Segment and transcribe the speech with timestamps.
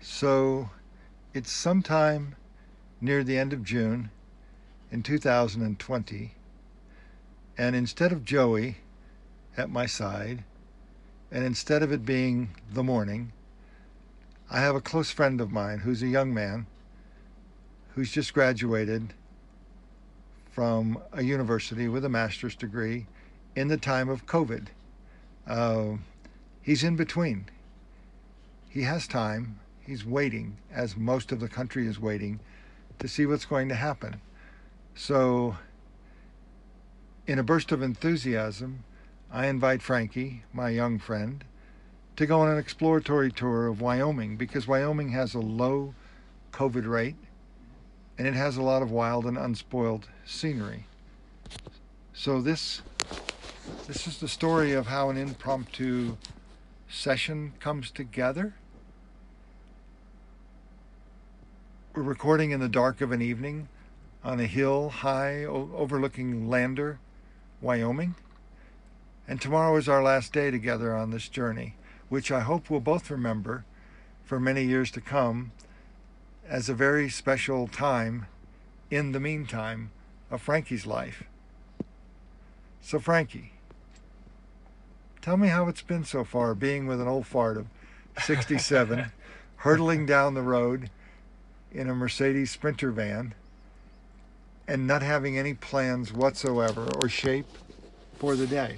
[0.00, 0.70] So
[1.34, 2.36] it's sometime
[3.00, 4.10] near the end of June
[4.90, 6.34] in 2020,
[7.56, 8.78] and instead of Joey
[9.56, 10.44] at my side,
[11.30, 13.32] and instead of it being the morning,
[14.50, 16.66] I have a close friend of mine who's a young man
[17.94, 19.12] who's just graduated
[20.50, 23.06] from a university with a master's degree
[23.56, 24.68] in the time of COVID.
[25.46, 25.94] Uh,
[26.62, 27.46] he's in between.
[28.68, 29.58] He has time.
[29.88, 32.40] He's waiting, as most of the country is waiting,
[32.98, 34.20] to see what's going to happen.
[34.94, 35.56] So,
[37.26, 38.84] in a burst of enthusiasm,
[39.32, 41.42] I invite Frankie, my young friend,
[42.16, 45.94] to go on an exploratory tour of Wyoming because Wyoming has a low
[46.52, 47.16] COVID rate
[48.18, 50.84] and it has a lot of wild and unspoiled scenery.
[52.12, 52.82] So this
[53.86, 56.18] this is the story of how an impromptu
[56.90, 58.52] session comes together.
[61.98, 63.68] We're recording in the dark of an evening
[64.22, 67.00] on a hill high overlooking Lander,
[67.60, 68.14] Wyoming.
[69.26, 71.74] And tomorrow is our last day together on this journey,
[72.08, 73.64] which I hope we'll both remember
[74.22, 75.50] for many years to come
[76.48, 78.26] as a very special time
[78.92, 79.90] in the meantime
[80.30, 81.24] of Frankie's life.
[82.80, 83.54] So, Frankie,
[85.20, 87.66] tell me how it's been so far being with an old fart of
[88.22, 89.10] 67,
[89.56, 90.90] hurtling down the road
[91.72, 93.34] in a Mercedes Sprinter van,
[94.66, 97.46] and not having any plans whatsoever or shape
[98.18, 98.76] for the day.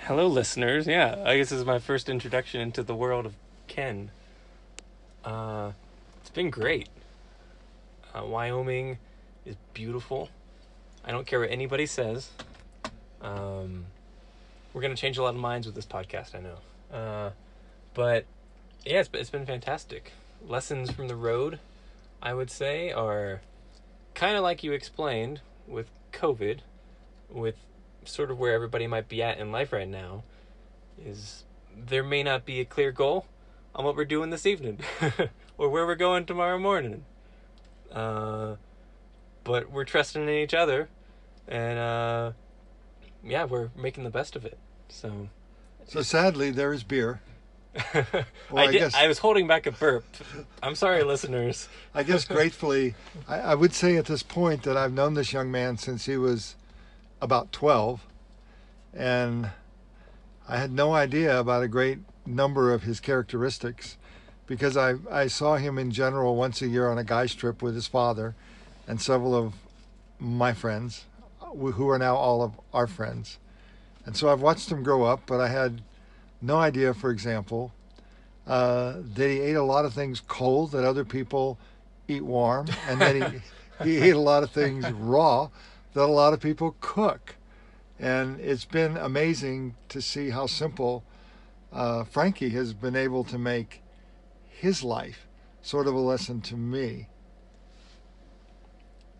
[0.00, 0.86] Hello, listeners.
[0.86, 3.34] Yeah, I guess this is my first introduction into the world of
[3.66, 4.10] Ken.
[5.24, 5.72] Uh,
[6.20, 6.88] it's been great.
[8.14, 8.98] Uh, Wyoming
[9.44, 10.30] is beautiful.
[11.04, 12.30] I don't care what anybody says.
[13.20, 13.86] Um,
[14.72, 16.96] we're gonna change a lot of minds with this podcast, I know.
[16.96, 17.30] Uh,
[17.94, 18.24] but
[18.84, 20.12] yeah, it's, it's been fantastic.
[20.46, 21.58] Lessons from the road,
[22.22, 23.40] I would say, are
[24.14, 26.60] kind of like you explained with COVID,
[27.28, 27.56] with
[28.04, 30.22] sort of where everybody might be at in life right now
[31.04, 31.44] is
[31.76, 33.26] there may not be a clear goal
[33.74, 34.78] on what we're doing this evening
[35.58, 37.04] or where we're going tomorrow morning.
[37.92, 38.56] Uh,
[39.44, 40.88] but we're trusting in each other
[41.46, 42.32] and uh,
[43.22, 44.58] yeah, we're making the best of it.
[44.88, 45.28] So
[45.86, 47.20] So sadly there is beer.
[48.50, 50.04] Well, I, I, did, guess, I was holding back a burp.
[50.62, 51.68] I'm sorry, listeners.
[51.94, 52.94] I guess gratefully,
[53.26, 56.16] I, I would say at this point that I've known this young man since he
[56.16, 56.54] was
[57.20, 58.06] about 12,
[58.94, 59.50] and
[60.48, 63.96] I had no idea about a great number of his characteristics
[64.46, 67.74] because I, I saw him in general once a year on a guy's trip with
[67.74, 68.36] his father
[68.86, 69.54] and several of
[70.20, 71.04] my friends
[71.40, 73.38] who are now all of our friends.
[74.04, 75.82] And so I've watched him grow up, but I had
[76.40, 77.72] no idea, for example,
[78.46, 81.58] uh, that he ate a lot of things cold that other people
[82.08, 83.40] eat warm, and that he,
[83.84, 85.48] he ate a lot of things raw
[85.94, 87.36] that a lot of people cook.
[87.98, 91.02] And it's been amazing to see how simple
[91.72, 93.82] uh, Frankie has been able to make
[94.48, 95.26] his life
[95.62, 97.08] sort of a lesson to me.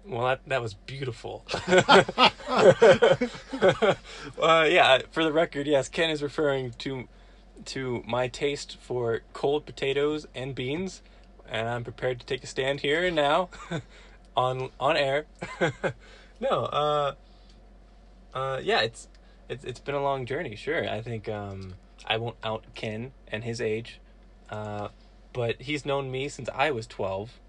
[0.07, 1.45] Well, that, that was beautiful.
[1.69, 1.91] uh,
[4.39, 7.09] yeah, for the record, yes, Ken is referring to
[7.65, 11.01] to my taste for cold potatoes and beans,
[11.49, 13.49] and I'm prepared to take a stand here and now
[14.37, 15.27] on on air
[16.41, 17.15] no, uh,
[18.35, 19.09] uh, yeah, it's
[19.49, 20.57] it's it's been a long journey.
[20.57, 21.75] Sure, I think um,
[22.07, 24.01] I won't out Ken and his age,
[24.51, 24.89] uh,
[25.33, 27.41] but he's known me since I was twelve.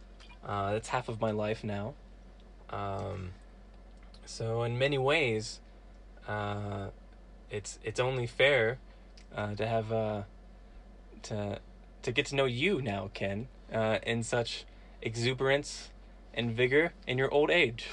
[0.45, 1.93] Uh, that's half of my life now.
[2.69, 3.31] Um,
[4.25, 5.59] so in many ways,
[6.27, 6.87] uh,
[7.49, 8.79] it's it's only fair
[9.35, 10.23] uh, to have uh,
[11.23, 11.59] to
[12.03, 14.65] to get to know you now, Ken, uh, in such
[15.01, 15.89] exuberance
[16.33, 17.87] and vigor in your old age.